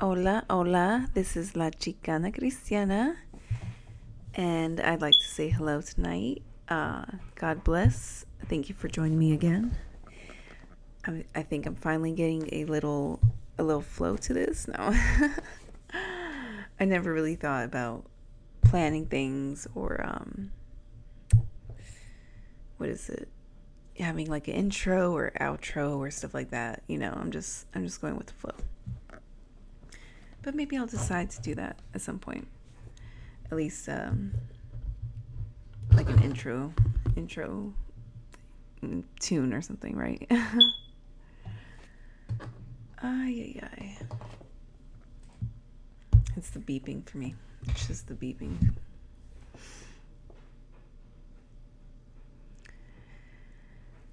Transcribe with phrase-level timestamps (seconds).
[0.00, 1.08] Hola, hola.
[1.12, 3.16] This is La Chicana Cristiana.
[4.32, 6.42] And I'd like to say hello tonight.
[6.68, 8.24] Uh, God bless.
[8.48, 9.76] Thank you for joining me again.
[11.04, 13.18] I, I think I'm finally getting a little
[13.58, 14.92] a little flow to this now.
[16.78, 18.04] I never really thought about
[18.62, 20.52] planning things or um
[22.76, 23.28] what is it?
[23.98, 26.84] Having like an intro or outro or stuff like that.
[26.86, 28.54] You know, I'm just I'm just going with the flow.
[30.48, 32.48] But maybe I'll decide to do that at some point.
[33.50, 34.32] At least um
[35.92, 36.72] like an intro
[37.16, 37.74] intro
[39.20, 40.26] tune or something, right?
[40.30, 40.72] ay,
[43.02, 43.98] ay, ay.
[46.34, 47.34] It's the beeping for me.
[47.66, 48.70] It's just the beeping.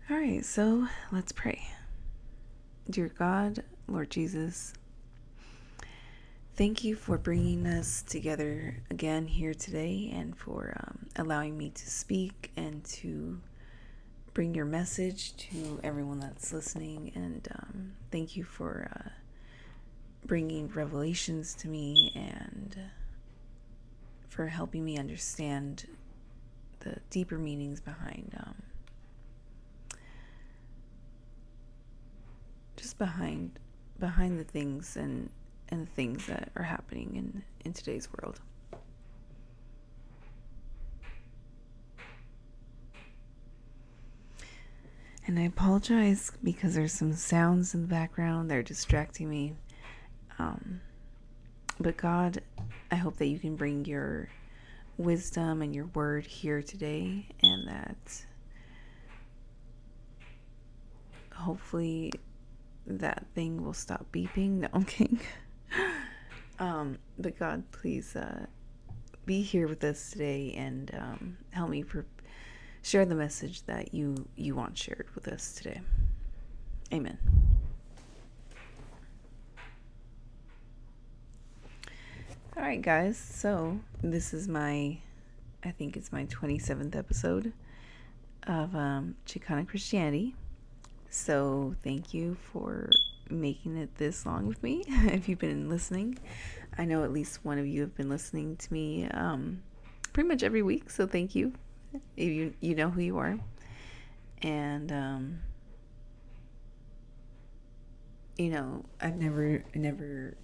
[0.10, 1.66] All right, so let's pray.
[2.90, 4.74] Dear God, Lord Jesus,
[6.56, 11.90] thank you for bringing us together again here today and for um, allowing me to
[11.90, 13.40] speak and to
[14.34, 17.12] bring your message to everyone that's listening.
[17.14, 19.10] And um, thank you for uh,
[20.26, 22.78] bringing revelations to me and
[24.30, 25.88] for helping me understand
[26.80, 28.56] the deeper meanings behind um,
[32.78, 33.60] just behind
[33.98, 35.30] behind the things and
[35.70, 38.40] and the things that are happening in in today's world.
[45.28, 48.50] And I apologize because there's some sounds in the background.
[48.50, 49.56] They're distracting me.
[50.38, 50.82] Um,
[51.80, 52.42] but God,
[52.92, 54.30] I hope that you can bring your
[54.98, 58.26] wisdom and your word here today, and that
[61.34, 62.12] hopefully
[62.86, 64.60] that thing will stop beeping.
[64.60, 65.20] No, I'm kidding.
[66.60, 68.46] Um, but God, please uh,
[69.26, 72.06] be here with us today and um, help me per-
[72.82, 75.82] share the message that you you want shared with us today.
[76.94, 77.18] Amen.
[82.58, 83.18] All right, guys.
[83.18, 84.98] So this is my,
[85.64, 87.52] I think it's my 27th episode
[88.48, 90.36] of um, Chicana Christianity.
[91.10, 92.90] So thank you for
[93.30, 94.84] making it this long with me.
[94.88, 96.18] if you've been listening,
[96.78, 99.62] I know at least one of you have been listening to me um,
[100.14, 100.90] pretty much every week.
[100.90, 101.54] So thank you.
[102.18, 103.38] If you you know who you are,
[104.42, 105.40] and um,
[108.38, 110.36] you know I've never never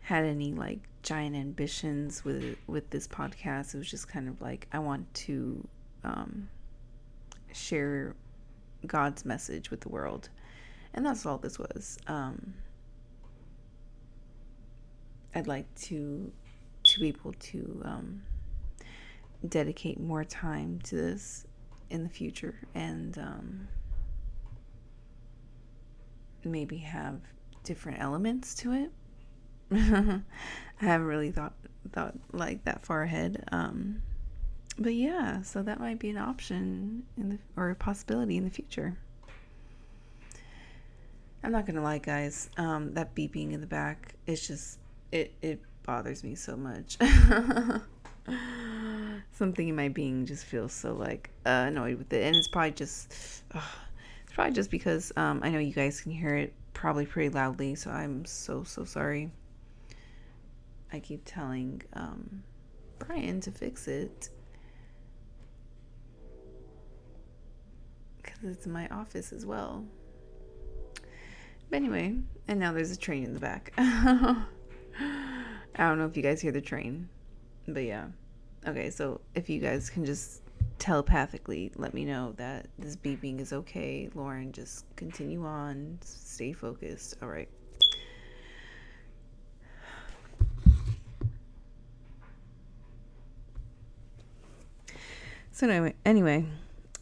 [0.00, 3.74] had any like giant ambitions with with this podcast.
[3.74, 5.66] It was just kind of like I want to
[6.04, 6.48] um,
[7.52, 8.14] share
[8.86, 10.28] God's message with the world,
[10.94, 11.98] and that's all this was.
[12.06, 12.54] Um,
[15.34, 16.32] I'd like to
[16.82, 18.22] to be able to um,
[19.48, 21.46] dedicate more time to this
[21.90, 23.68] in the future, and um,
[26.44, 27.20] maybe have
[27.64, 28.90] different elements to it.
[29.72, 30.22] I
[30.84, 31.54] haven't really thought
[31.92, 33.44] thought like that far ahead.
[33.52, 34.02] Um,
[34.78, 38.50] but yeah, so that might be an option in the or a possibility in the
[38.50, 38.96] future.
[41.42, 42.50] I'm not gonna lie, guys.
[42.56, 44.78] Um, that beeping in the back, it's just
[45.10, 46.98] it it bothers me so much.
[49.32, 52.72] Something in my being just feels so like uh, annoyed with it, and it's probably
[52.72, 53.60] just uh,
[54.24, 57.74] it's probably just because um, I know you guys can hear it probably pretty loudly,
[57.74, 59.30] so I'm so so sorry.
[60.92, 62.42] I keep telling um,
[62.98, 64.28] Brian to fix it
[68.22, 69.84] because it's my office as well.
[71.72, 72.16] Anyway,
[72.48, 73.72] and now there's a train in the back.
[73.78, 74.44] I
[75.76, 77.08] don't know if you guys hear the train,
[77.68, 78.06] but yeah.
[78.66, 80.42] Okay, so if you guys can just
[80.78, 87.16] telepathically let me know that this beeping is okay, Lauren, just continue on, stay focused.
[87.22, 87.48] All right.
[95.52, 96.46] So anyway, anyway,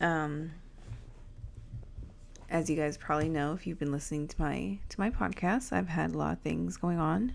[0.01, 0.51] um,
[2.51, 5.89] as you guys probably know, if you've been listening to my to my podcast, I've
[5.89, 7.35] had a lot of things going on.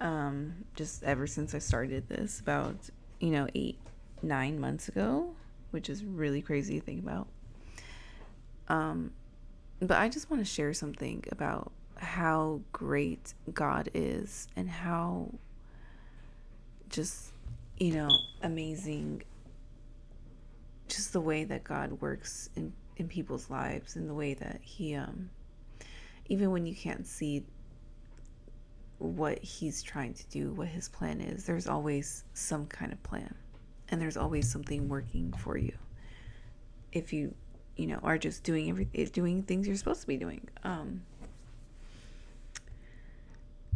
[0.00, 2.76] Um, just ever since I started this, about
[3.18, 3.78] you know eight
[4.22, 5.30] nine months ago,
[5.72, 7.26] which is really crazy to think about.
[8.68, 9.12] Um,
[9.80, 15.34] but I just want to share something about how great God is and how
[16.88, 17.32] just
[17.78, 18.10] you know
[18.42, 19.22] amazing
[20.88, 24.94] just the way that God works in in people's lives and the way that he
[24.94, 25.30] um
[26.28, 27.44] even when you can't see
[28.98, 33.34] what he's trying to do, what his plan is, there's always some kind of plan.
[33.88, 35.72] And there's always something working for you.
[36.92, 37.34] If you,
[37.76, 40.48] you know, are just doing everything doing things you're supposed to be doing.
[40.62, 41.02] Um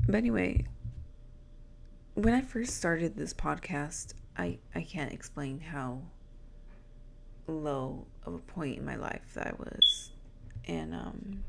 [0.07, 0.67] But anyway,
[2.13, 6.03] when I first started this podcast, I I can't explain how
[7.47, 10.11] low of a point in my life that I was.
[10.67, 11.45] And um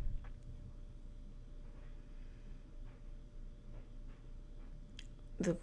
[5.40, 5.58] the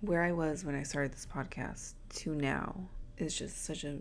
[0.00, 2.88] where I was when I started this podcast to now
[3.18, 3.98] is just such a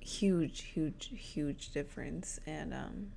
[0.00, 3.12] huge, huge, huge difference, and um,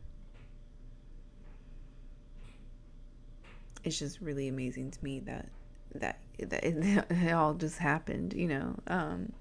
[3.84, 5.48] it's just really amazing to me that
[5.96, 8.76] that that it, it all just happened, you know.
[8.88, 9.32] Um,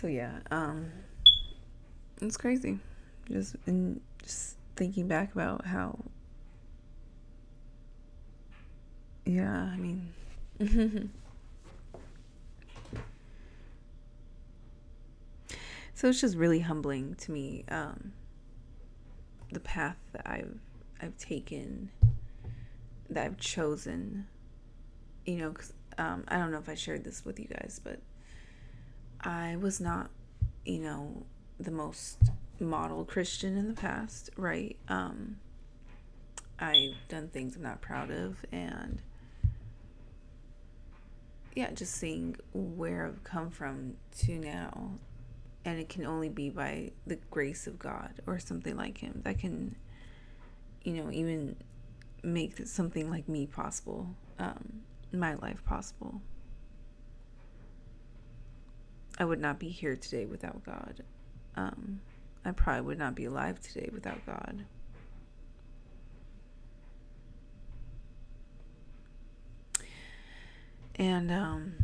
[0.00, 0.90] so yeah, um,
[2.22, 2.78] it's crazy.
[3.30, 5.98] Just and just thinking back about how
[9.26, 10.12] yeah, I mean
[15.94, 18.14] So it's just really humbling to me um,
[19.52, 20.58] the path that I've
[21.02, 21.90] I've taken
[23.10, 24.26] that I've chosen
[25.26, 28.00] you know cuz um, I don't know if I shared this with you guys but
[29.22, 30.10] I was not
[30.64, 31.24] you know
[31.58, 32.18] the most
[32.58, 34.76] model Christian in the past, right?
[34.88, 35.36] Um,
[36.58, 39.00] I've done things I'm not proud of, and
[41.54, 44.92] yeah, just seeing where I've come from to now,
[45.64, 49.38] and it can only be by the grace of God or something like Him that
[49.38, 49.74] can,
[50.82, 51.56] you know, even
[52.22, 54.82] make something like me possible, um,
[55.12, 56.20] my life possible.
[59.20, 61.02] I would not be here today without God.
[61.54, 62.00] Um,
[62.42, 64.64] I probably would not be alive today without God.
[70.96, 71.74] And um,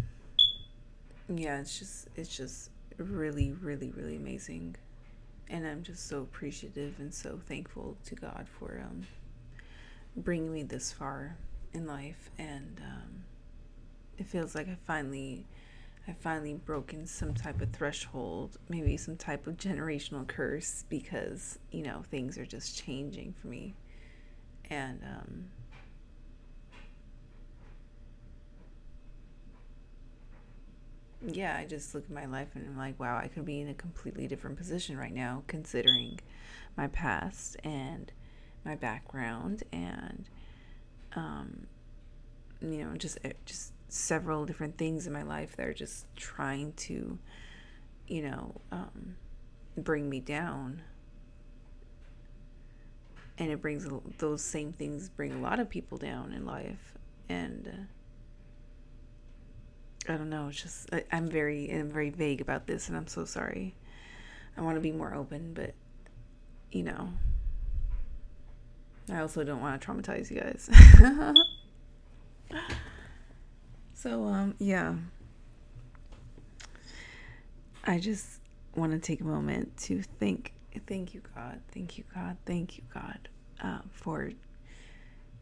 [1.29, 4.77] yeah, it's just it's just really, really, really amazing,
[5.49, 9.07] and I'm just so appreciative and so thankful to God for um,
[10.17, 11.37] bringing me this far
[11.73, 13.25] in life, and um,
[14.19, 15.47] it feels like I finally
[16.09, 21.83] I finally broken some type of threshold, maybe some type of generational curse because, you
[21.83, 23.75] know, things are just changing for me.
[24.71, 25.45] And um
[31.27, 33.69] yeah, I just look at my life and I'm like, wow, I could be in
[33.69, 36.21] a completely different position right now considering
[36.77, 38.13] my past and
[38.65, 40.29] my background and
[41.17, 41.67] um
[42.61, 46.73] you know, just eh, just several different things in my life that are just trying
[46.75, 47.19] to,
[48.07, 49.17] you know, um,
[49.77, 50.83] bring me down.
[53.39, 53.87] And it brings
[54.19, 56.95] those same things bring a lot of people down in life,
[57.29, 57.89] and
[60.09, 60.49] uh, I don't know.
[60.49, 63.75] It's just I, I'm very I'm very vague about this, and I'm so sorry.
[64.57, 65.75] I want to be more open, but
[66.73, 67.11] you know,
[69.13, 70.71] I also don't want to traumatize you guys.
[74.07, 74.95] So, um, yeah.
[77.83, 78.39] I just
[78.77, 80.53] want to take a moment to thank,
[80.87, 83.29] thank you, God, thank you, God, thank you, God,
[83.65, 84.31] uh, for,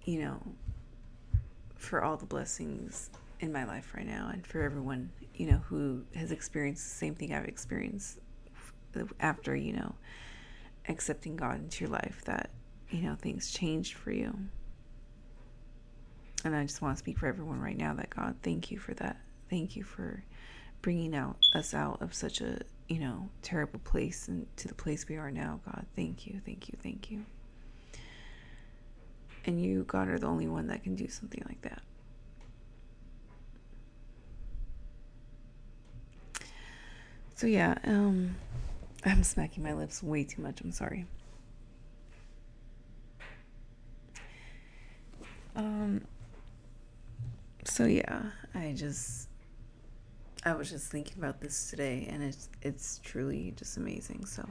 [0.06, 0.40] you know,
[1.76, 6.02] for all the blessings in my life right now, and for everyone, you know, who
[6.14, 8.18] has experienced the same thing I've experienced
[9.20, 9.94] after, you know,
[10.88, 12.22] accepting God into your life.
[12.24, 12.48] That
[12.88, 14.34] you know things changed for you.
[16.44, 18.92] And I just want to speak for everyone right now that God, thank you for
[18.94, 19.16] that.
[19.48, 20.22] Thank you for
[20.82, 25.08] bringing out us out of such a, you know, terrible place and to the place
[25.08, 25.86] we are now, God.
[25.96, 26.40] Thank you.
[26.44, 26.76] Thank you.
[26.82, 27.24] Thank you.
[29.46, 31.82] And you, God, are the only one that can do something like that.
[37.36, 38.36] So yeah, um
[39.04, 40.60] I'm smacking my lips way too much.
[40.60, 41.06] I'm sorry.
[45.56, 46.02] Um
[47.74, 48.22] so yeah,
[48.54, 49.28] I just
[50.44, 54.26] I was just thinking about this today and it's it's truly just amazing.
[54.26, 54.48] So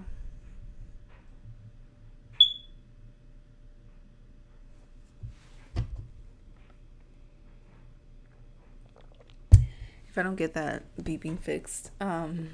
[10.09, 12.49] if I don't get that beeping fixed, um,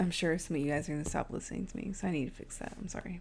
[0.00, 1.92] I'm sure some of you guys are going to stop listening to me.
[1.92, 2.72] So I need to fix that.
[2.80, 3.20] I'm sorry.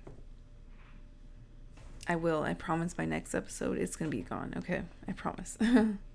[2.08, 2.44] I will.
[2.44, 4.53] I promise my next episode it's going to be gone.
[4.56, 4.84] Okay.
[5.06, 5.58] I promise.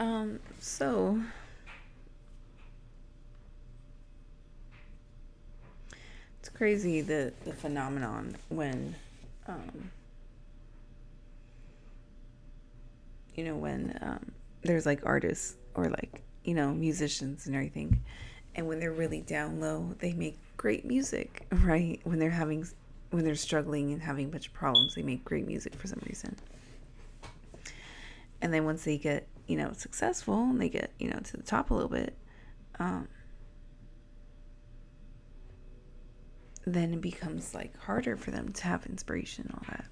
[0.00, 1.20] Um, so.
[6.40, 8.96] It's crazy the the phenomenon when
[9.46, 9.90] um
[13.34, 18.02] you know when um there's like artists or like you know musicians and everything
[18.54, 22.00] and when they're really down low they make great music right?
[22.04, 22.66] When they're having
[23.10, 26.00] when they're struggling and having a bunch of problems they make great music for some
[26.06, 26.36] reason.
[28.40, 31.42] And then once they get you know successful and they get you know to the
[31.42, 32.16] top a little bit
[32.78, 33.08] um,
[36.66, 39.84] then it becomes like harder for them to have inspiration and all that.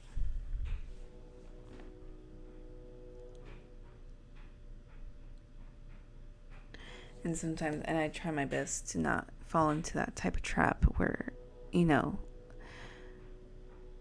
[7.25, 10.85] And sometimes and i try my best to not fall into that type of trap
[10.97, 11.33] where
[11.73, 12.19] you know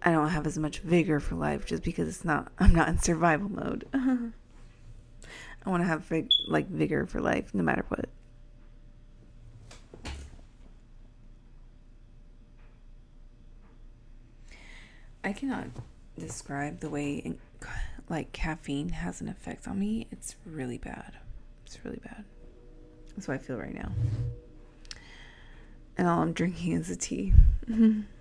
[0.02, 3.00] i don't have as much vigor for life just because it's not i'm not in
[3.00, 3.86] survival mode
[5.68, 6.12] i want to have
[6.48, 8.06] like vigor for life no matter what
[15.24, 15.68] i cannot
[16.18, 17.36] describe the way
[18.10, 21.14] like caffeine has an effect on me it's really bad
[21.66, 22.24] it's really bad
[23.18, 23.92] that's how I feel right now.
[25.98, 27.34] And all I'm drinking is a tea.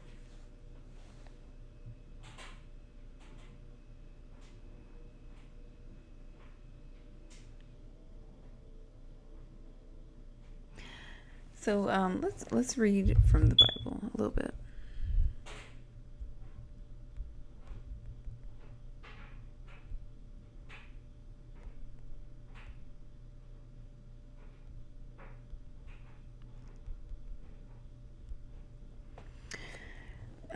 [11.67, 14.55] so um, let's let's read from the Bible a little bit.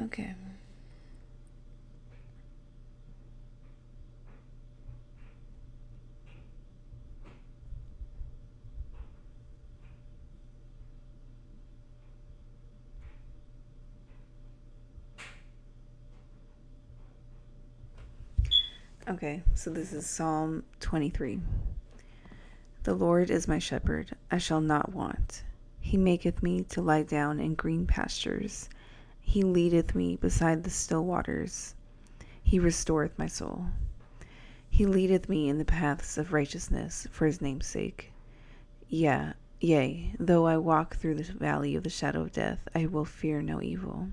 [0.03, 0.35] Okay.
[19.11, 21.41] Okay, so this is Psalm 23.
[22.85, 25.43] The Lord is my shepherd, I shall not want.
[25.81, 28.69] He maketh me to lie down in green pastures.
[29.21, 31.75] He leadeth me beside the still waters.
[32.45, 33.67] He restoreth my soul.
[34.69, 38.13] He leadeth me in the paths of righteousness for his name's sake.
[38.89, 43.05] Yeah, yea, though I walk through the valley of the shadow of death, I will
[43.05, 44.11] fear no evil.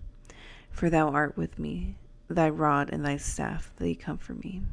[0.72, 4.64] For thou art with me, thy rod and thy staff, they comfort me.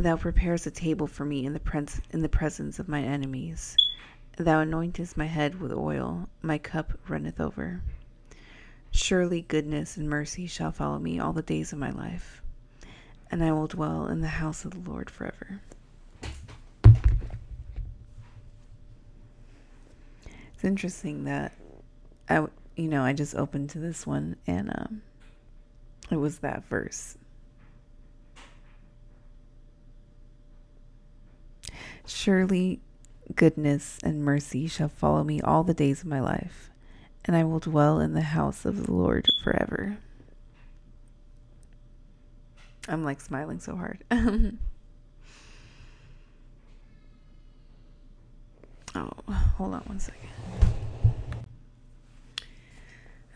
[0.00, 3.76] Thou preparest a table for me in the, in the presence of my enemies.
[4.36, 7.82] Thou anointest my head with oil, my cup runneth over.
[8.92, 12.40] Surely goodness and mercy shall follow me all the days of my life,
[13.28, 15.60] and I will dwell in the house of the Lord forever.
[20.54, 21.52] It's interesting that
[22.28, 25.02] I, you know, I just opened to this one and um,
[26.08, 27.16] it was that verse.
[32.08, 32.80] Surely
[33.34, 36.70] goodness and mercy shall follow me all the days of my life
[37.28, 39.98] and I will dwell in the house of the Lord forever.
[42.88, 44.02] I'm like smiling so hard.
[48.94, 49.10] oh,
[49.58, 50.30] hold on one second.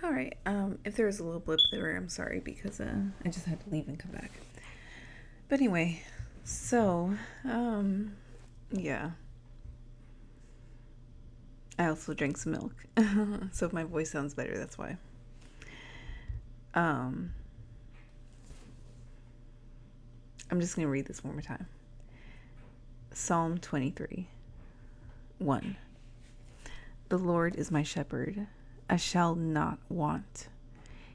[0.03, 0.35] All right.
[0.47, 3.63] Um, if there was a little blip there, I'm sorry because uh, I just had
[3.63, 4.33] to leave and come back.
[5.51, 6.03] But anyway,
[6.45, 7.15] so
[7.45, 8.17] um,
[8.73, 9.11] yeah.
[11.79, 12.75] I also drank some milk.
[13.53, 14.97] so if my voice sounds better, that's why.
[16.75, 17.33] Um,
[20.51, 21.67] I'm just going to read this one more time.
[23.13, 24.29] Psalm 23
[25.39, 25.77] 1.
[27.09, 28.47] The Lord is my shepherd,
[28.89, 30.49] I shall not want.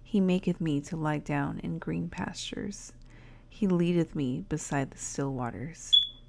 [0.04, 2.94] He maketh me to lie down in green pastures.
[3.50, 6.07] He leadeth me beside the still waters.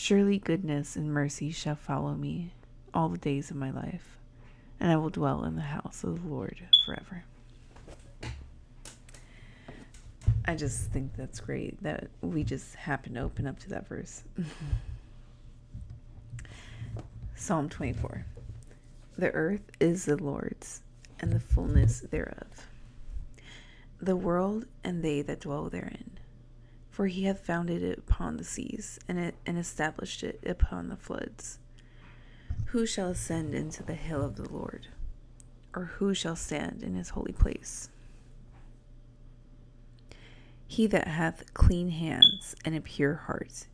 [0.00, 2.52] Surely goodness and mercy shall follow me
[2.94, 4.16] all the days of my life
[4.78, 7.24] and I will dwell in the house of the Lord forever.
[10.44, 14.22] I just think that's great that we just happen to open up to that verse.
[17.34, 18.24] Psalm 24
[19.18, 20.80] The earth is the Lord's,
[21.18, 22.68] and the fullness thereof,
[24.00, 26.07] the world and they that dwell therein.
[26.98, 30.96] For he hath founded it upon the seas, and, it, and established it upon the
[30.96, 31.60] floods.
[32.70, 34.88] Who shall ascend into the hill of the Lord?
[35.76, 37.88] Or who shall stand in his holy place?
[40.66, 43.68] He that hath clean hands and a pure heart,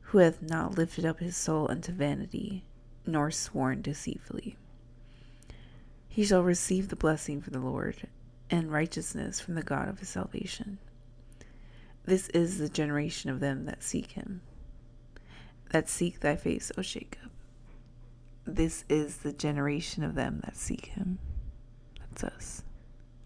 [0.00, 2.64] who hath not lifted up his soul unto vanity,
[3.04, 4.56] nor sworn deceitfully.
[6.08, 8.08] He shall receive the blessing from the Lord,
[8.48, 10.78] and righteousness from the God of his salvation.
[12.04, 14.42] This is the generation of them that seek him,
[15.70, 17.30] that seek thy face, O Jacob.
[18.44, 21.20] This is the generation of them that seek him.
[22.00, 22.62] That's us.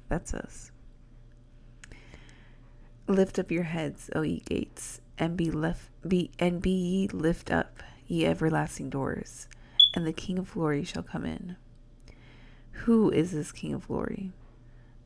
[0.09, 0.71] That's us.
[3.09, 7.51] Lift up your heads, O ye gates, and be left be and be ye lift
[7.51, 9.49] up, ye everlasting doors,
[9.95, 11.57] and the King of glory shall come in.
[12.85, 14.33] Who is this King of glory?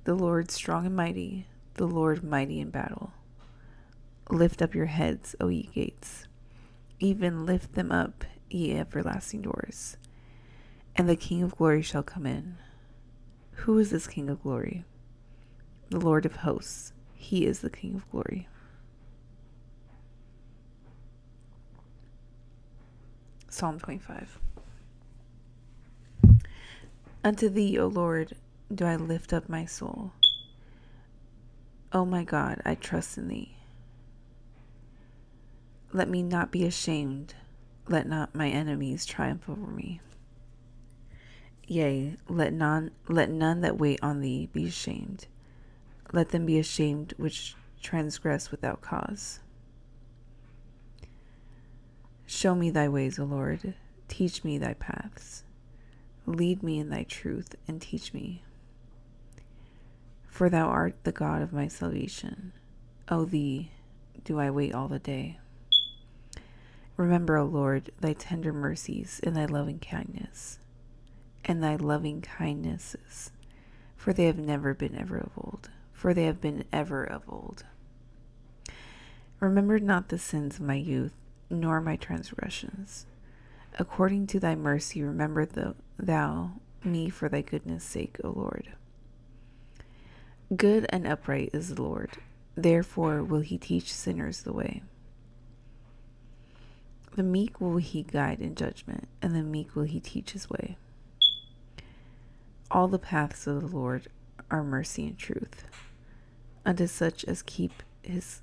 [0.05, 3.13] The Lord strong and mighty, the Lord mighty in battle.
[4.31, 6.29] Lift up your heads, O ye gates,
[7.01, 9.97] even lift them up, ye everlasting doors,
[10.95, 12.57] and the King of glory shall come in.
[13.53, 14.85] Who is this King of glory?
[15.89, 18.47] The Lord of hosts, he is the King of glory.
[23.49, 24.39] Psalm 25.
[27.25, 28.35] Unto thee, O Lord,
[28.73, 30.13] do I lift up my soul.
[31.93, 33.57] O my God, I trust in thee.
[35.93, 37.35] Let me not be ashamed.
[37.89, 40.01] Let not my enemies triumph over me.
[41.67, 45.27] Yea, let none let none that wait on thee be ashamed.
[46.13, 49.41] Let them be ashamed which transgress without cause.
[52.27, 53.75] Show me thy ways, O Lord.
[54.07, 55.43] Teach me thy paths.
[56.27, 58.45] Lead me in thy truth and teach me.
[60.29, 62.53] For thou art the God of my salvation.
[63.09, 63.73] O thee
[64.23, 65.40] do I wait all the day.
[67.01, 70.59] Remember, O Lord, thy tender mercies and thy loving kindness,
[71.47, 73.31] and thy loving kindnesses,
[73.97, 77.65] for they have never been ever of old, for they have been ever of old.
[79.41, 81.15] Remember not the sins of my youth
[81.49, 83.07] nor my transgressions.
[83.79, 86.51] According to thy mercy, remember the, thou
[86.85, 88.75] me for thy goodness' sake, O Lord.
[90.55, 92.19] Good and upright is the Lord,
[92.57, 94.83] therefore will he teach sinners the way.
[97.17, 100.77] The meek will he guide in judgment, and the meek will he teach his way.
[102.71, 104.09] All the paths of the Lord
[104.51, 105.65] are mercy and truth,
[106.65, 108.43] unto such as keep his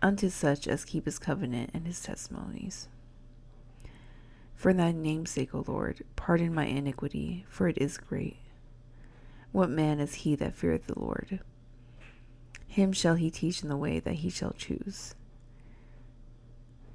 [0.00, 2.88] unto such as keep his covenant and his testimonies.
[4.54, 8.36] For thy name's sake, O Lord, pardon my iniquity, for it is great.
[9.50, 11.40] What man is he that feareth the Lord?
[12.68, 15.14] Him shall he teach in the way that he shall choose.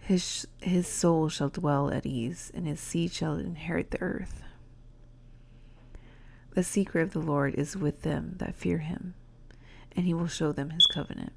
[0.09, 4.41] His, his soul shall dwell at ease, and his seed shall inherit the earth.
[6.55, 9.13] The secret of the Lord is with them that fear him,
[9.95, 11.33] and he will show them his covenant.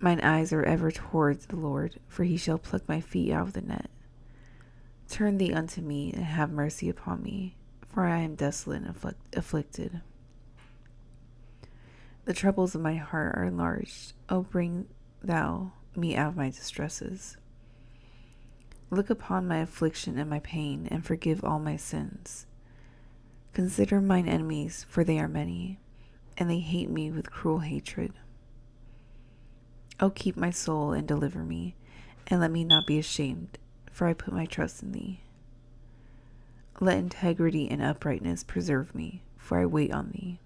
[0.00, 3.52] Mine eyes are ever towards the Lord, for he shall pluck my feet out of
[3.52, 3.88] the net.
[5.08, 7.54] Turn thee unto me, and have mercy upon me,
[7.86, 10.00] for I am desolate and afflict- afflicted.
[12.24, 14.14] The troubles of my heart are enlarged.
[14.28, 14.88] O bring
[15.22, 17.36] thou me out of my distresses.
[18.90, 22.46] Look upon my affliction and my pain, and forgive all my sins.
[23.52, 25.78] Consider mine enemies, for they are many,
[26.36, 28.12] and they hate me with cruel hatred.
[30.00, 31.76] O keep my soul and deliver me,
[32.26, 33.58] and let me not be ashamed,
[33.92, 35.20] for I put my trust in thee.
[36.80, 40.38] Let integrity and uprightness preserve me, for I wait on thee.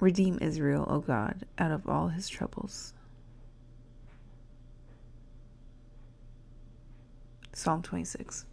[0.00, 2.94] Redeem Israel, O God, out of all his troubles.
[7.58, 8.46] Psalm 26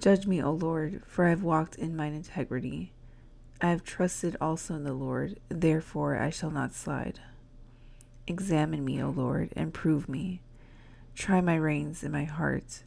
[0.00, 2.90] Judge me, O Lord, for I have walked in mine integrity.
[3.60, 7.20] I have trusted also in the Lord, therefore I shall not slide.
[8.26, 10.40] Examine me, O Lord, and prove me.
[11.14, 12.82] Try my reins and my heart.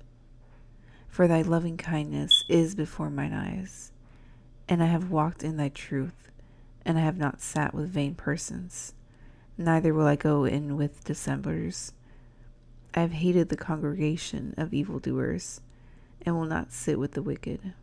[1.07, 3.91] For thy loving kindness is before mine eyes,
[4.67, 6.31] and I have walked in thy truth,
[6.83, 8.95] and I have not sat with vain persons,
[9.55, 11.93] neither will I go in with dissemblers.
[12.93, 15.61] I have hated the congregation of evildoers,
[16.23, 17.73] and will not sit with the wicked.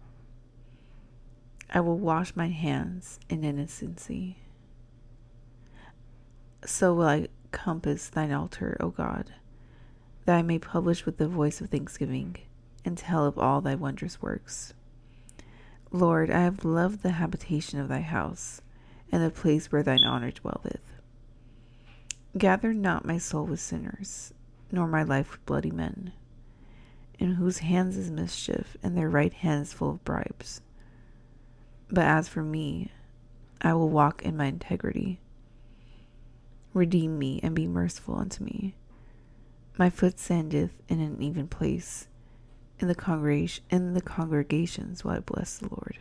[1.72, 4.36] I will wash my hands in innocency.
[6.64, 9.32] So will I compass thine altar, O God,
[10.24, 12.36] that I may publish with the voice of thanksgiving
[12.84, 14.74] and tell of all thy wondrous works.
[15.90, 18.60] Lord, I have loved the habitation of thy house
[19.10, 20.82] and the place where thine honor dwelleth.
[22.36, 24.32] Gather not my soul with sinners,
[24.70, 26.12] nor my life with bloody men,
[27.18, 30.60] in whose hands is mischief, and their right hand is full of bribes.
[31.90, 32.90] But as for me,
[33.60, 35.20] I will walk in my integrity.
[36.74, 38.74] Redeem me and be merciful unto me.
[39.78, 42.08] My foot standeth in an even place.
[42.80, 45.98] In the congregation, in the congregations, will I bless the Lord.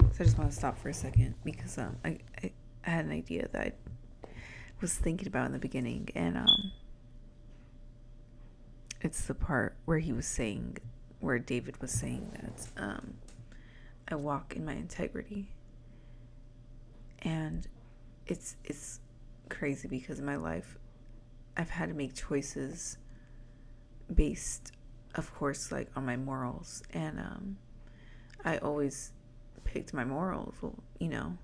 [0.00, 2.52] So I just want to stop for a second because um I, I,
[2.84, 3.72] I had an idea that I
[4.80, 6.72] was thinking about in the beginning, and um
[9.00, 10.78] it's the part where he was saying,
[11.20, 13.14] where David was saying that um
[14.08, 15.50] I walk in my integrity.
[17.20, 17.66] And
[18.26, 19.00] it's it's
[19.48, 20.76] crazy because in my life
[21.56, 22.98] I've had to make choices
[24.14, 24.72] based
[25.14, 27.56] of course like on my morals and um
[28.44, 29.12] I always
[29.64, 30.54] picked my morals
[31.00, 31.38] you know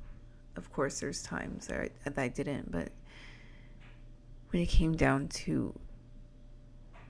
[0.57, 2.91] of course there's times that I, that I didn't but
[4.51, 5.75] when it came down to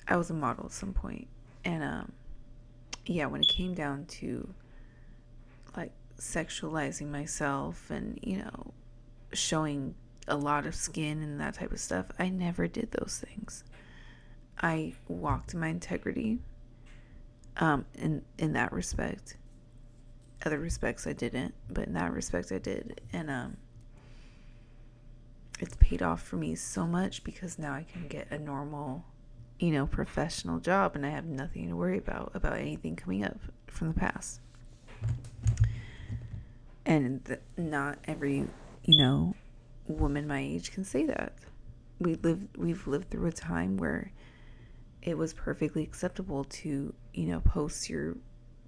[0.09, 1.29] I was a model at some point
[1.65, 2.13] and um
[3.07, 4.49] yeah when it came down to
[5.77, 8.73] like sexualizing myself and you know
[9.33, 9.95] showing
[10.29, 13.65] a lot of skin and that type of stuff i never did those things.
[14.61, 16.39] I walked my integrity
[17.57, 19.37] um in in that respect
[20.45, 23.01] other respects i didn't but in that respect i did.
[23.13, 23.57] And um
[25.61, 29.05] it's paid off for me so much because now i can get a normal
[29.61, 33.39] you know professional job and i have nothing to worry about about anything coming up
[33.75, 34.41] from the past.
[36.87, 38.47] And th- not every
[38.85, 39.35] you know
[39.87, 41.35] woman my age can say that.
[41.99, 44.13] We live we've lived through a time where
[45.03, 48.17] it was perfectly acceptable to you know post your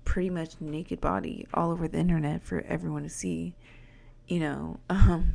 [0.06, 3.54] pretty much naked body all over the internet for everyone to see
[4.26, 5.34] you know um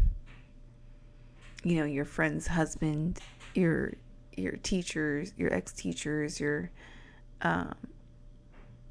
[1.63, 3.19] you know your friend's husband
[3.53, 3.93] your
[4.35, 6.71] your teachers your ex-teachers your
[7.43, 7.75] um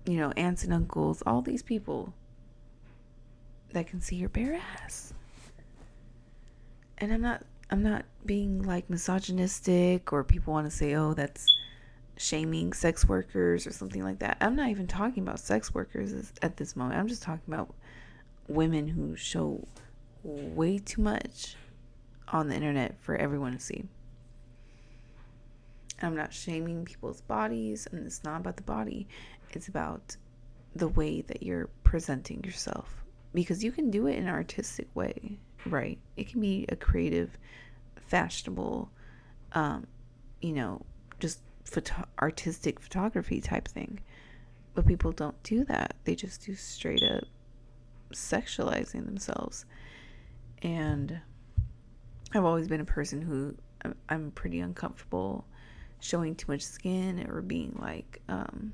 [0.07, 2.15] you know aunts and uncles all these people
[3.73, 5.13] that can see your bare ass.
[6.99, 11.47] And I'm not I'm not being like misogynistic or people want to say, "Oh, that's
[12.21, 16.57] shaming sex workers or something like that." I'm not even talking about sex workers at
[16.57, 17.01] this moment.
[17.01, 17.75] I'm just talking about
[18.49, 19.67] women who show
[20.23, 21.57] way too much
[22.29, 23.85] on the internet for everyone to see.
[26.03, 29.07] I'm not shaming people's bodies, and it's not about the body.
[29.53, 30.17] It's about
[30.75, 33.05] the way that you're presenting yourself
[33.35, 35.99] because you can do it in an artistic way, right?
[36.17, 37.39] It can be a creative,
[37.97, 38.91] fashionable,
[39.53, 39.87] um,
[40.41, 40.83] you know,
[41.19, 44.01] just photo- artistic photography type thing.
[44.75, 45.97] But people don't do that.
[46.05, 47.25] They just do straight up
[48.13, 49.65] sexualizing themselves.
[50.63, 51.21] And
[52.33, 53.57] I've always been a person who
[54.09, 55.47] I'm pretty uncomfortable
[56.01, 58.73] showing too much skin or being like um,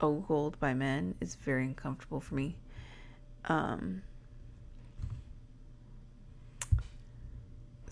[0.00, 2.58] ogled by men is very uncomfortable for me.
[3.46, 4.02] Um,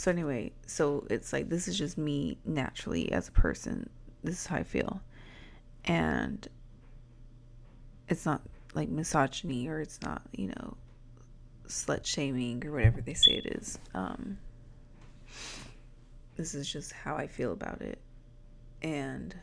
[0.06, 3.90] so anyway, so it's like this is just me naturally as a person.
[4.22, 5.00] This is how I feel.
[5.84, 6.46] And
[8.08, 8.40] it's not
[8.72, 10.76] like misogyny or it's not, you know,
[11.66, 13.80] slut shaming or whatever they say it is.
[13.94, 14.38] Um,
[16.36, 17.98] this is just how I feel about it.
[18.82, 19.34] And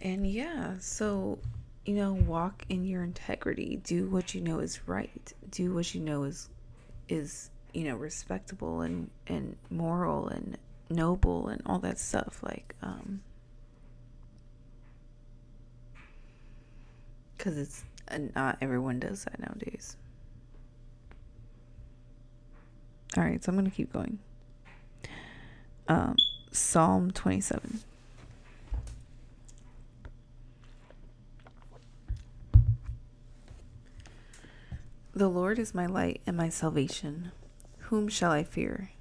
[0.00, 1.38] and yeah, so
[1.84, 3.78] you know, walk in your integrity.
[3.84, 5.34] Do what you know is right.
[5.50, 6.48] Do what you know is
[7.12, 10.56] is, you know, respectable and and moral and
[10.88, 13.22] noble and all that stuff like um
[17.38, 19.96] cuz it's uh, not everyone does that nowadays.
[23.16, 24.18] All right, so I'm to keep going.
[25.88, 26.16] Um
[26.50, 27.80] Psalm 27
[35.14, 37.32] The Lord is my light and my salvation.
[37.90, 38.92] Whom shall I fear?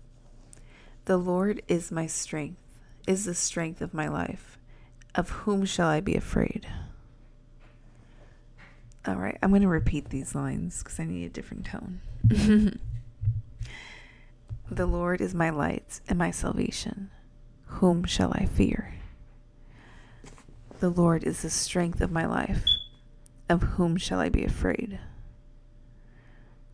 [1.06, 2.60] The Lord is my strength,
[3.08, 4.58] is the strength of my life.
[5.15, 6.67] Of whom shall I be afraid?
[9.08, 12.02] All right, I'm going to repeat these lines because I need a different tone.
[14.69, 17.10] the Lord is my light and my salvation.
[17.67, 18.95] Whom shall I fear?
[20.82, 22.65] The Lord is the strength of my life.
[23.47, 25.00] Of whom shall I be afraid?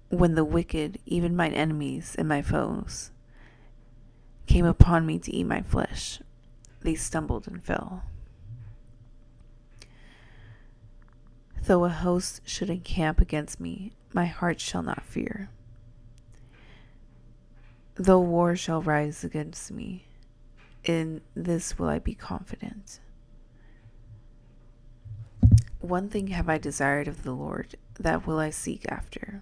[0.10, 3.12] When the wicked, even mine enemies and my foes,
[4.46, 6.22] came upon me to eat my flesh,
[6.82, 8.04] they stumbled and fell.
[11.63, 15.50] Though a host should encamp against me, my heart shall not fear.
[17.96, 20.06] Though war shall rise against me,
[20.84, 23.02] in this will I be confident.
[25.80, 29.41] One thing have I desired of the Lord, that will I seek after,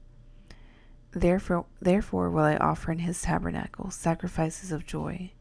[1.13, 5.31] Therefore, therefore will I offer in his tabernacle sacrifices of joy.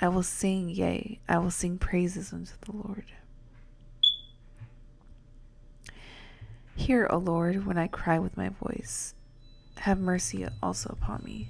[0.00, 3.04] I will sing, yea, I will sing praises unto the Lord.
[6.76, 9.14] Hear, O Lord, when I cry with my voice.
[9.78, 11.48] Have mercy also upon me.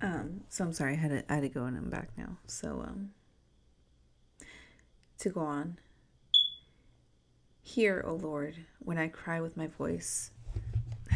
[0.00, 2.38] Um, so I'm sorry, I had to, I had to go and I'm back now.
[2.46, 3.10] So, um,
[5.18, 5.78] to go on.
[7.62, 10.30] Hear, O Lord, when I cry with my voice.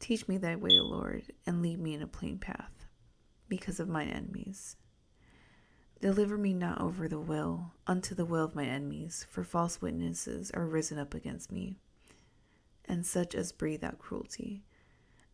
[0.00, 2.86] Teach me thy way, Lord, and lead me in a plain path,
[3.48, 4.76] because of mine enemies.
[6.00, 10.50] Deliver me not over the will, unto the will of my enemies, for false witnesses
[10.50, 11.76] are risen up against me,
[12.84, 14.64] and such as breathe out cruelty.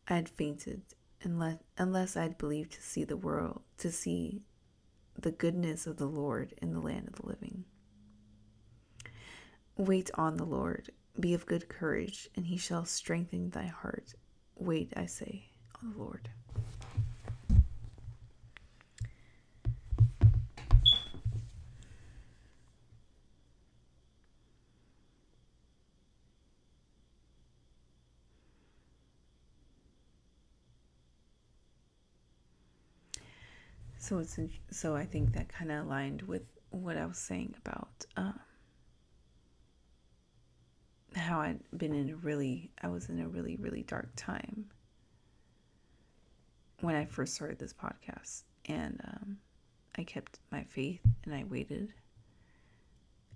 [0.07, 0.83] I had fainted,
[1.23, 4.43] unless, unless I had believed to see the world, to see
[5.19, 7.65] the goodness of the Lord in the land of the living.
[9.77, 14.15] Wait on the Lord, be of good courage, and he shall strengthen thy heart.
[14.61, 15.43] Wait, I say,
[15.83, 16.29] on the Lord.
[33.99, 34.39] So it's
[34.71, 38.39] so I think that kind of aligned with what I was saying about um,
[41.15, 44.67] how I'd been in a really, I was in a really, really dark time
[46.81, 48.43] when I first started this podcast.
[48.67, 49.39] And um,
[49.97, 51.93] I kept my faith and I waited.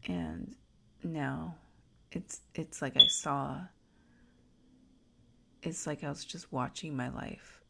[0.06, 0.54] And
[1.02, 1.56] now
[2.12, 3.60] it's it's like I saw
[5.62, 7.62] it's like I was just watching my life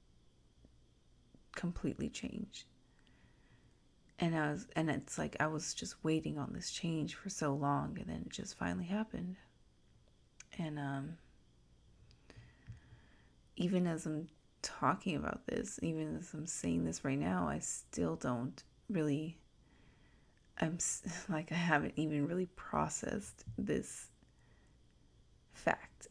[1.54, 2.66] completely change.
[4.18, 7.54] And I was and it's like I was just waiting on this change for so
[7.54, 9.36] long and then it just finally happened.
[10.58, 11.16] And um,
[13.56, 14.28] even as I'm
[14.62, 19.38] talking about this, even as I'm saying this right now, I still don't really,
[20.60, 20.78] I'm
[21.28, 24.08] like, I haven't even really processed this
[25.52, 26.08] fact,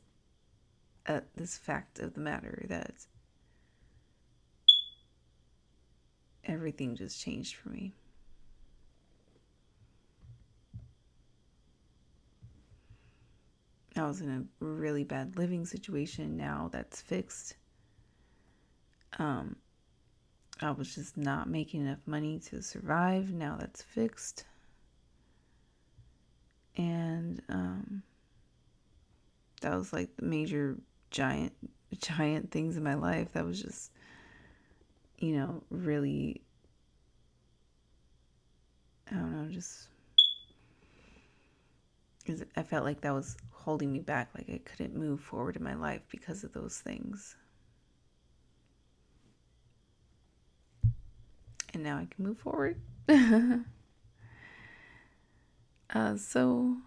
[1.08, 2.93] uh, this fact of the matter that
[6.45, 7.93] everything just changed for me.
[13.95, 16.36] I was in a really bad living situation.
[16.36, 17.56] Now that's fixed.
[19.19, 19.56] Um,
[20.62, 23.32] I was just not making enough money to survive.
[23.32, 24.45] Now that's fixed.
[26.75, 28.01] And um,
[29.62, 30.77] that was like the major
[31.10, 31.53] giant
[31.99, 33.91] giant things in my life that was just
[35.19, 36.41] you know really
[39.12, 39.88] I don't know just
[42.23, 45.63] because I felt like that was holding me back, like I couldn't move forward in
[45.63, 47.36] my life because of those things.
[51.73, 52.79] And now I can move forward.
[53.09, 53.57] uh,
[56.17, 56.77] so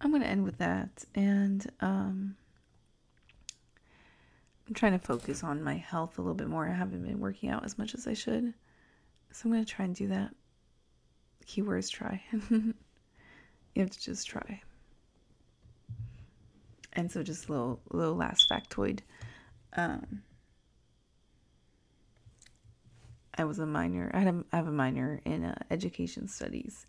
[0.00, 1.04] I'm going to end with that.
[1.14, 2.36] And um,
[4.68, 6.68] I'm trying to focus on my health a little bit more.
[6.68, 8.52] I haven't been working out as much as I should.
[9.32, 10.34] So I'm going to try and do that.
[11.46, 12.22] Keywords try.
[12.50, 12.74] you
[13.76, 14.60] have to just try.
[16.96, 19.00] And so just a little little last factoid.
[19.76, 20.22] Um,
[23.36, 24.10] I was a minor.
[24.14, 26.86] I, had a, I have a minor in uh, education studies,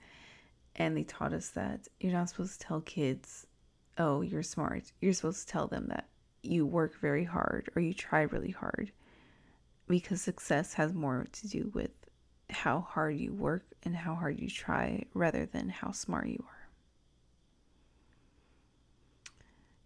[0.75, 3.47] and they taught us that you're not supposed to tell kids,
[3.97, 6.07] "Oh, you're smart." You're supposed to tell them that
[6.43, 8.91] you work very hard or you try really hard,
[9.87, 11.89] because success has more to do with
[12.51, 16.54] how hard you work and how hard you try rather than how smart you are.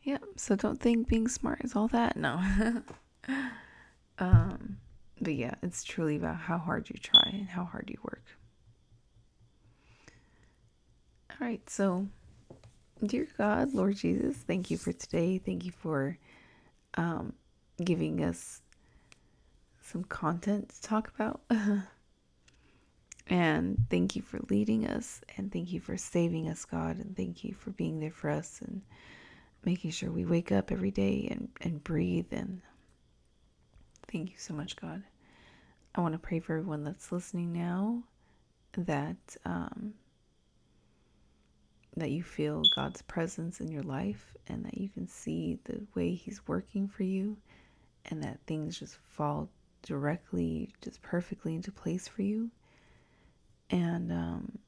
[0.10, 2.18] Yeah, so don't think being smart is all that.
[2.18, 2.42] No.
[4.18, 4.78] um,
[5.22, 8.24] but yeah, it's truly about how hard you try and how hard you work.
[11.30, 12.08] All right, so
[13.06, 15.38] dear God, Lord Jesus, thank you for today.
[15.38, 16.18] Thank you for
[16.96, 17.34] um,
[17.84, 18.62] giving us
[19.84, 21.42] some content to talk about.
[23.28, 27.44] and thank you for leading us and thank you for saving us, God, and thank
[27.44, 28.82] you for being there for us and
[29.66, 32.28] making sure we wake up every day and, and breathe.
[32.32, 32.62] And
[34.12, 35.04] thank you so much, God.
[35.96, 38.04] I want to pray for everyone that's listening now
[38.78, 39.94] that um,
[41.98, 46.14] that you feel God's presence in your life and that you can see the way
[46.14, 47.38] He's working for you
[48.06, 49.50] and that things just fall
[49.82, 52.50] directly, just perfectly into place for you.
[53.72, 54.60] And um,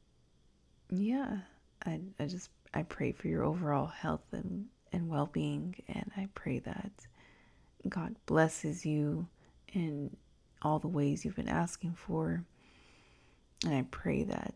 [0.90, 1.38] yeah,
[1.86, 5.76] I, I just I pray for your overall health and and well being.
[5.88, 6.92] And I pray that
[7.88, 9.28] God blesses you
[9.74, 10.16] in
[10.62, 12.44] all the ways you've been asking for.
[13.66, 14.54] And I pray that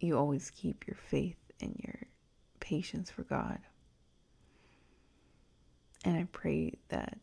[0.00, 1.96] you always keep your faith and your
[2.60, 3.58] patience for God.
[6.04, 7.18] And I pray that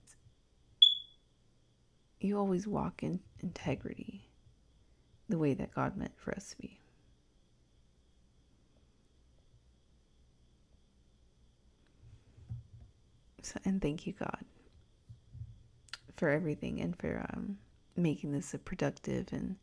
[2.20, 4.30] you always walk in integrity
[5.30, 6.80] the way that God meant for us to be.
[13.66, 14.44] And thank you, God,
[16.16, 17.58] for everything and for um,
[17.96, 19.58] making this a productive and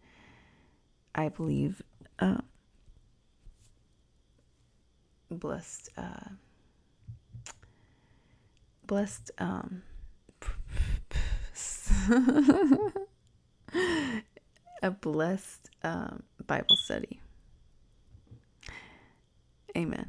[1.14, 1.80] I believe
[2.18, 2.38] uh,
[5.30, 6.30] blessed, uh,
[8.86, 9.82] blessed, um,
[14.82, 17.20] a blessed um, Bible study.
[19.76, 20.08] Amen.